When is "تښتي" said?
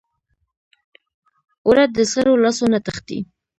2.85-3.19